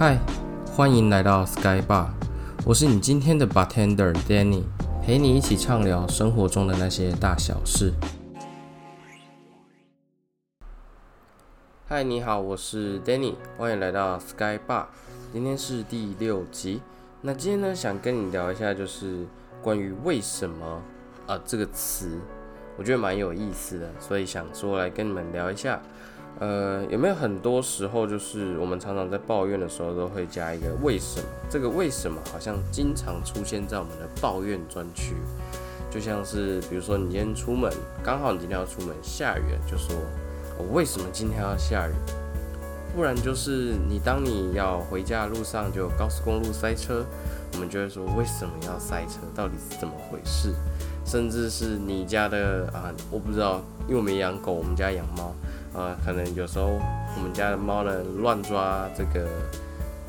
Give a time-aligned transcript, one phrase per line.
[0.00, 0.18] 嗨，
[0.74, 2.06] 欢迎来到 Sky Bar，
[2.64, 4.62] 我是你今天的 bartender Danny，
[5.02, 7.92] 陪你一起畅聊生活中的那些大小事。
[11.86, 14.86] 嗨，你好，我是 Danny，欢迎来到 Sky Bar，
[15.34, 16.80] 今天是第六集。
[17.20, 19.26] 那今天呢，想跟你聊一下，就是
[19.60, 20.82] 关于为什么
[21.26, 22.18] 啊这个词，
[22.78, 25.78] 我觉得蛮有意思的，所以想说来跟你们聊一下。
[26.40, 31.26] 呃，有没有很多时候，就是我们常常在抱怨的时候，都会加一个为什么？
[31.50, 35.14] 这个为什么好像经常出现在我们的抱怨专区，
[35.90, 37.70] 就像是比如说你今天出门，
[38.02, 39.94] 刚好你今天要出门，下雨，就说
[40.56, 41.92] 我为什么今天要下雨？
[42.96, 47.04] 不然就是你当你要回家的路上，就高速公路塞车，
[47.52, 49.18] 我们就会说为什么要塞车？
[49.34, 50.54] 到底是怎么回事？
[51.04, 55.34] 甚至是你家的啊，我不知道，因为我没养狗，我们家养猫。
[55.72, 56.66] 啊，可能有时候
[57.16, 59.28] 我们家的猫呢乱抓这个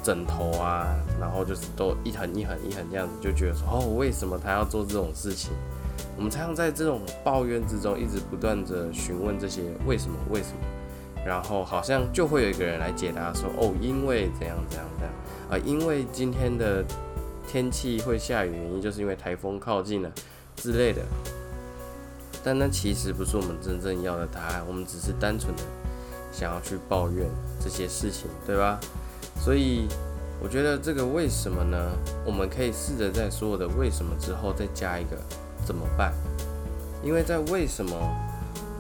[0.04, 0.88] 枕头啊，
[1.20, 5.52] 然后就是都一横一横一横这样子，就觉得说哦，为什么它要做这种事情？
[6.18, 15.14] 我们常常在这种抱怨之中，一直不断的询问这些为什么为什么，然后好像就会有一个人来解答说哦，因为怎样怎样怎样
[15.52, 16.84] 啊，因为今天的
[17.48, 20.12] 天气会下雨，原因就是因为台风靠近了
[20.56, 21.02] 之类的。
[22.44, 25.62] 但那其实不是我们真正要的答案，我们只是单纯的
[26.32, 27.30] 想要去抱怨
[27.64, 28.80] 这些事情，对吧？
[29.40, 29.88] 所以
[30.42, 31.92] 我觉得这个为什么呢？
[32.26, 35.18] 我们可以试着在所有的为什么之后再加一个
[35.66, 36.14] 怎么办？
[37.04, 37.92] 因为在为什么，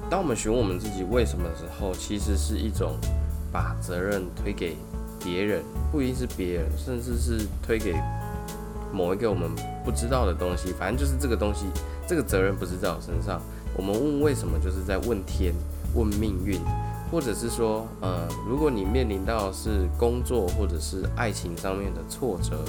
[0.09, 2.97] 当我们询问我们自己为什么的时候，其实是一种
[3.51, 4.75] 把责任推给
[5.23, 7.95] 别人，不一定是别人，甚至是推给
[8.91, 9.49] 某一个我们
[9.85, 11.65] 不知道的东西，反正就是这个东西。
[12.11, 13.41] 这个责任不是在我身上，
[13.73, 15.53] 我们问为什么，就是在问天，
[15.95, 16.59] 问命运，
[17.09, 22.65] 或者是说，呃，如果你面临到是工作或者是爱情上面的挫折，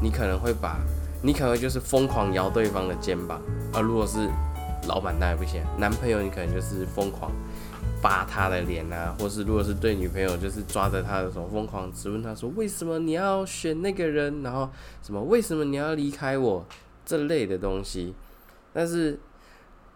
[0.00, 0.80] 你可能会把，
[1.22, 3.40] 你可能就是疯狂摇对方的肩膀，
[3.72, 4.28] 而如果是
[4.88, 7.30] 老板那也不行，男朋友你可能就是疯狂
[8.02, 14.68] 扒他的脸啊，或是如果是对女朋友，就是抓着他的手疯狂质问他说，为什么你要选那个人，然后
[15.04, 16.66] 什么为什么你要离开我？
[17.06, 18.12] 这类的东西。
[18.72, 19.18] 但是，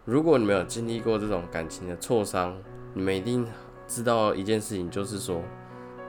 [0.05, 2.57] 如果你没有经历过这种感情的挫伤，
[2.95, 3.47] 你们一定
[3.89, 5.41] 知道一件事情，就是说，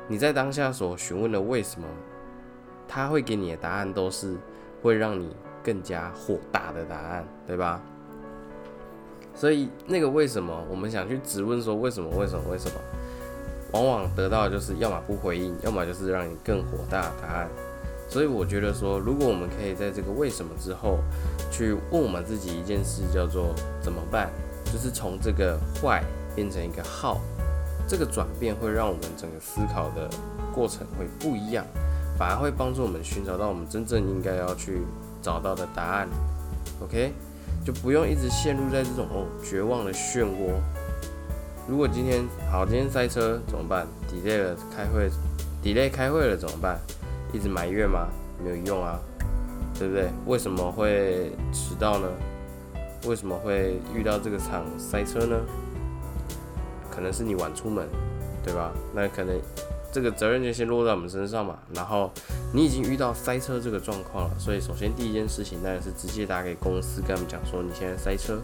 [0.08, 1.88] 你在当下所询问的为什么，
[2.88, 4.36] 他会给你的答案都是
[4.82, 7.82] 会让你更加火大的答案，对吧？
[9.34, 12.76] 所以那个为什么，我们想去质问说为什么，为什么，为什么，
[13.72, 17.50] 往往得到就是要么不回应，要么就是让你更火大的答案。
[18.10, 21.00] 所以我觉得说，如果我们可以在这个为什么之后，
[21.52, 24.30] 去问我们自己一件事，叫做怎么办，
[24.66, 26.04] 就是从这个坏
[26.34, 27.20] 变成一个好，
[27.88, 30.10] 这个转变会让我们整个思考的
[30.54, 31.66] 过程会不一样，
[32.18, 34.82] 反而会帮助我们寻找到我们真正应该要去
[35.22, 36.08] 找到的答案。
[36.82, 37.12] OK，
[37.66, 40.54] 就不用一直陷入在这种绝望的漩涡。
[41.68, 45.10] 如果今天好，今天塞车怎么办？delay 了开会
[45.62, 46.80] ，delay 开会了怎么办？
[47.34, 48.08] 一直埋怨吗？
[48.44, 49.00] 没有用啊，
[49.80, 50.10] 对不对？
[50.28, 52.08] 为什么会迟到呢？
[53.08, 55.40] 为什么会遇到这个场塞车呢？
[56.92, 57.88] 可能是你晚出门，
[58.44, 58.72] 对吧？
[58.94, 59.36] 那可能
[59.92, 61.58] 这个责任就先落在我们身上嘛。
[61.74, 62.12] 然后
[62.54, 68.40] 你已经遇到塞车这个状况了，所以首先第一件事情当然是直接打给公司，跟他们讲说你现在塞车，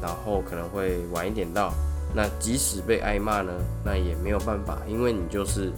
[0.00, 1.72] 然后可能会晚一点到。
[2.14, 3.52] 那即使被挨骂呢，
[3.84, 5.70] 那也没有办法，因为你就是。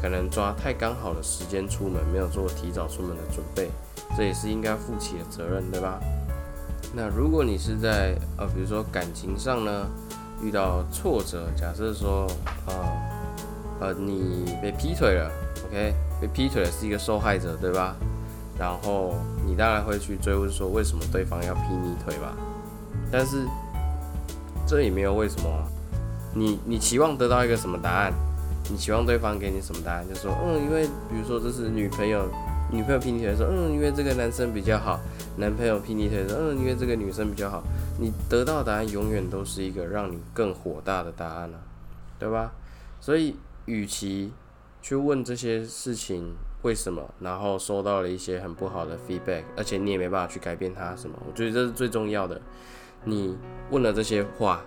[0.00, 3.70] 可能抓太刚好的时间出门，没有做提早出门的准备，
[4.16, 6.00] 这也是应该负起的责任，对吧？
[6.94, 9.86] 那如果你是在呃，比如说感情上呢，
[10.42, 12.26] 遇到挫折，假设说
[12.66, 12.72] 啊
[13.80, 15.30] 呃你被劈腿了
[15.66, 17.94] ，OK，被劈腿的是一个受害者，对吧？
[18.58, 19.14] 然后
[19.46, 22.32] 你当然会去追问说为什么对方要劈你腿吧？
[23.12, 23.46] 但是
[24.66, 25.48] 这也没有为什么，
[26.34, 28.12] 你你期望得到一个什么答案？
[28.70, 30.06] 你希望对方给你什么答案？
[30.08, 32.28] 就说，嗯，因为比如说这是女朋友，
[32.70, 34.98] 女朋友劈你腿说，嗯，因为这个男生比较好；
[35.36, 37.62] 男朋友劈你腿说，嗯，因为这个女生比较好。
[37.98, 41.58] 你得到答案永远都是一个让你更火大的答案了，
[42.18, 42.52] 对吧？
[43.00, 44.32] 所以，与其
[44.82, 52.40] 去问这些事情为什么，然后收到了一些很不好的 feedback，而且你也没办法去改变它什么，我觉得这是最重要的。
[53.04, 53.36] 你
[53.70, 54.62] 问了这些话，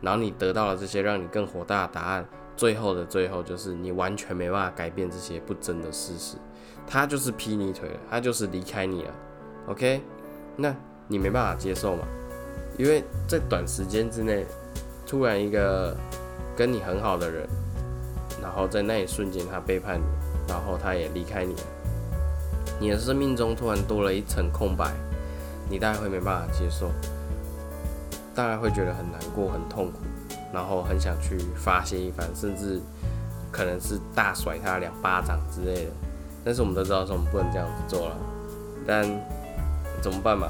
[0.00, 2.26] 然后你得到了这些让你更火大的答案。
[2.56, 6.36] 最后的最后，就是你完全没办法改变这些不争的事实，
[6.86, 9.10] 他就是劈你腿了，他就是离开你了
[9.68, 10.02] ，OK？
[10.56, 10.74] 那
[11.08, 12.04] 你没办法接受嘛？
[12.78, 14.46] 因为在短时间之内，
[15.06, 15.96] 突然一个
[16.56, 17.48] 跟你很好的人，
[18.42, 20.04] 然后在那一瞬间他背叛你，
[20.48, 21.62] 然后他也离开你了，
[22.80, 24.92] 你的生命中突然多了一层空白，
[25.68, 26.90] 你大概会没办法接受，
[28.34, 30.00] 大概会觉得很难过、很痛苦，
[30.54, 32.80] 然后很想去发泄一番，甚至
[33.50, 35.90] 可能是大甩他两巴掌之类的。
[36.44, 38.16] 但是我们都知道说我们不能这样子做了，
[38.86, 39.04] 但
[40.00, 40.48] 怎么办嘛？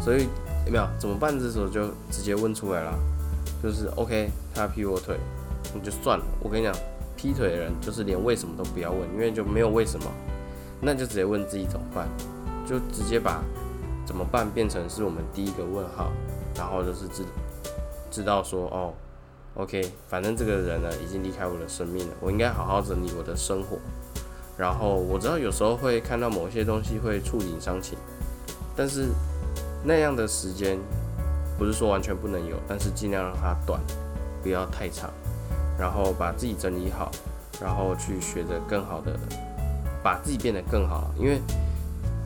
[0.00, 0.26] 所以
[0.64, 1.38] 有没有怎么办？
[1.38, 2.98] 这时候就直接问出来了，
[3.62, 5.18] 就是 OK，他劈我腿，
[5.74, 6.24] 那就算了。
[6.40, 6.74] 我跟你讲，
[7.16, 10.06] 劈腿的人就是连为什么都不要问，因为就没有为什么，
[10.80, 12.08] 那就直接问自己怎么办，
[12.66, 13.42] 就直接把
[14.06, 16.10] 怎么办变成是我们第一个问号，
[16.56, 17.24] 然后就是知
[18.10, 18.94] 知道说哦
[19.54, 23.78] ，OK，反正这个人呢已经离开我的生命了，我应该好好整理我的生活。
[24.56, 27.98] 然后我知道有时候会看到某些东西会触景伤情，
[28.76, 29.08] 但是
[29.82, 30.78] 那样的时间
[31.58, 33.80] 不是说完全不能有，但是尽量让它短，
[34.42, 35.10] 不要太长。
[35.78, 37.10] 然后把自己整理好，
[37.60, 39.18] 然后去学着更好的
[40.02, 41.10] 把自己变得更好。
[41.18, 41.40] 因为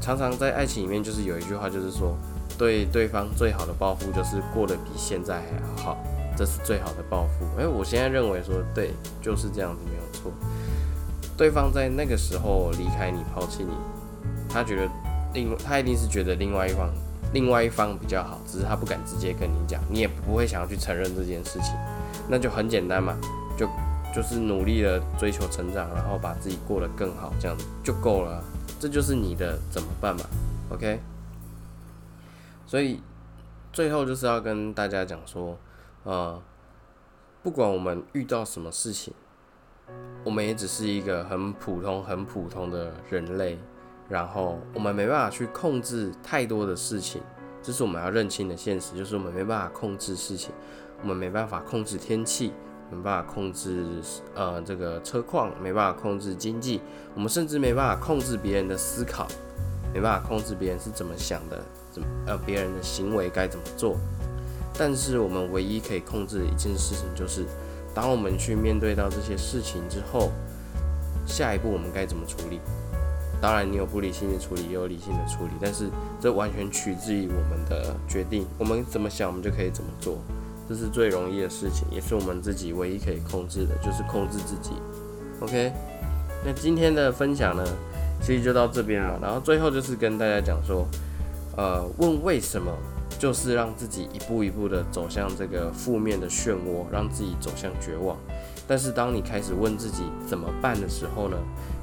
[0.01, 2.19] 常常在爱情里面就是有一句话，就是说
[2.59, 5.97] 对对方最好的报复就是过得比现在还要好，
[6.37, 7.45] 这是最好的报复。
[7.59, 8.91] 哎，我现在认为说对，
[9.23, 10.31] 就是这样子没有错。
[11.37, 13.73] 对方在那个时候离开你、抛弃你，
[14.49, 14.89] 他觉得
[15.35, 16.91] 另他一定是觉得另外一方
[17.33, 21.75] 另外一方比较好，只是他不敢直接跟你讲，你也不会想要去承认这件事情，
[22.29, 23.15] 那就很简单嘛，
[23.57, 23.69] 就
[24.15, 28.43] 就是努力的追求成长，然后把自己过得更好，这样就够了，
[28.81, 30.23] 这就是你的怎么办嘛
[30.71, 30.99] ，OK？
[32.67, 33.03] 所以
[33.73, 35.59] 最后就是要跟大家讲说，
[36.07, 36.41] 呃，
[37.43, 39.13] 不管我们遇到什么事情。
[40.25, 43.57] 我们也只是一个很普通、很普通的人类，
[44.09, 47.23] 然后我们没办法去控制太多的事情，
[47.63, 50.53] 这是我们要认清的现实，就是我们没办法控制事情，
[51.03, 52.53] 我们没办法控制天气，
[52.91, 54.03] 没办法控制
[54.35, 56.81] 呃这个车况，没办法控制经济，
[57.15, 59.29] 我们甚至没办法控制别人的思考，
[59.95, 63.97] 没办法控制别人是怎么想的，怎么呃别人的行为该怎么做，
[64.79, 67.45] 但是我们唯一可以控制的一件事情就是。
[67.95, 70.31] 当我们去面对到这些事情之后，
[71.27, 72.61] 下一步我们该怎么处理？
[73.41, 75.89] 当然，你有不理性的处理，也有理性的处理，但是
[76.21, 78.47] 这完全取自于我们的决定。
[78.59, 80.19] 我们怎么想，我们就可以怎么做，
[80.69, 84.73] 这是最容易的事情，也是我们自己唯一可以控制的，就是控制自己。
[85.41, 85.73] OK，
[86.45, 87.65] 那今天的分享呢，
[88.21, 89.19] 其实就到这边了。
[89.23, 90.87] 然后最后就是跟大家讲说，
[91.57, 92.71] 呃，问为什么？
[93.19, 98.17] 就是让自己一步一步的走向这个负面的漩涡，让自己走向绝望。
[98.69, 101.37] 但是当你开始问自己怎么办的时候呢，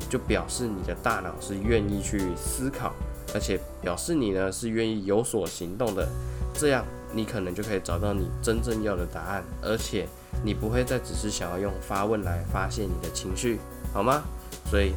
[0.09, 2.93] 就表示你的大脑是愿意去思考，
[3.33, 6.07] 而且表示你呢是愿意有所行动的。
[6.53, 10.07] 这样你可能就可以找到你真正要的答案，而且
[10.43, 13.59] 你不会再只是想要用发问来发泄你的情绪，
[13.91, 14.21] 好吗？
[14.69, 14.93] 所以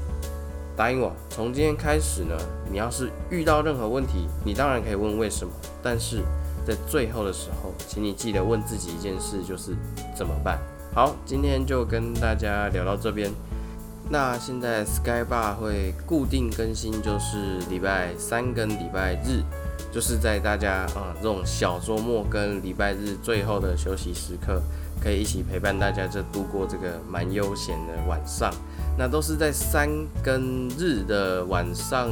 [0.76, 2.36] 答应我，从今天开始呢，
[2.70, 5.52] 你要是遇到任何问题，你当然可以问为什么。
[5.82, 6.22] 但是
[6.66, 9.74] 在最后的时候，请你记得问自己一件事，就是
[10.14, 10.58] 怎么办？
[10.94, 13.30] 好，今天就跟大家聊到这边。
[14.08, 19.42] 那现在 Sky Bar 会固定更新，就是礼拜三跟礼拜日，
[19.92, 24.62] 就是在大家啊这种小周末跟礼拜日最后的休息时刻，
[25.02, 28.52] 可以一起陪伴大家这度过这个蛮悠闲的晚上。
[28.96, 29.90] 那都是在三
[30.22, 32.08] 跟日的晚上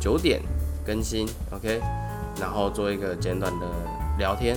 [0.00, 0.40] 九点
[0.86, 1.80] 更新，OK。
[2.40, 3.66] 然后做一个简短的
[4.18, 4.56] 聊天，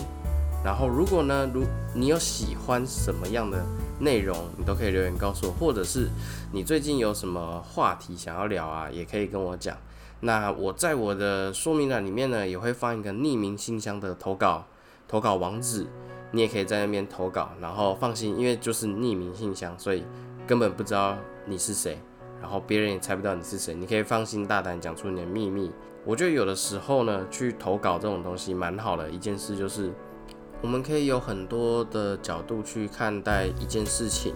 [0.63, 3.63] 然后如果呢，如你有喜欢什么样的
[3.99, 6.07] 内容，你都可以留言告诉我，或者是
[6.51, 9.77] 你最近有什么话题想要聊啊，也可以跟我讲。
[10.21, 14.65] 那我在我的说明栏里面呢，也会放一个匿名信箱的投稿
[15.07, 15.87] 投稿网址，
[16.31, 17.49] 你也可以在那边投稿。
[17.61, 20.03] 然后放心，因为就是匿名信箱，所以
[20.45, 21.97] 根本不知道你是谁，
[22.41, 25.71] 然后别人也猜不到你是谁，你可以放心大胆讲出你的秘密。
[26.05, 29.93] 我觉得有的时候呢，去投稿这种东西蛮好的一件事，就是
[30.61, 34.33] 我们可以有很多的角度去看待一件事情，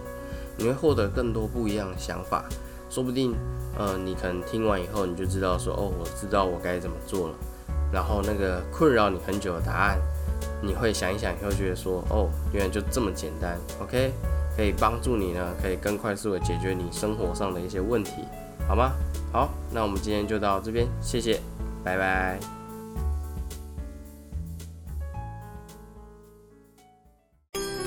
[0.56, 2.44] 你会获得更多不一样的想法。
[2.88, 3.34] 说不定，
[3.76, 7.34] 呃，你可能听完以后，你就知道说，哦，我知道我该怎么做了。
[7.92, 9.98] 然后那个困扰你很久的答案，
[10.62, 13.58] 你会想一想，你会觉得说，哦，原来就这么简单。
[13.80, 14.12] OK，
[14.56, 18.12] 可以帮助你呢，可以更快速的解决你生活上的一些问题，
[18.68, 18.92] 好吗？
[19.32, 21.40] 好，那我们今天就到这边，谢谢。
[21.84, 22.63] 拜拜！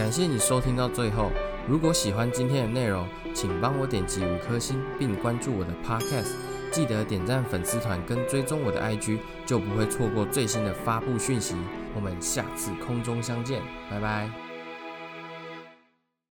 [0.07, 1.29] 感谢你收听到最后。
[1.67, 6.31] 如果喜欢今天的内容，请帮我点击五颗星，并关注我的 Podcast。
[6.71, 11.55] 记得点赞粉丝团跟追踪我的 IG，就不会错过最新的发布讯息。
[11.93, 13.61] 我们下次空中相见，
[13.91, 14.46] 拜拜。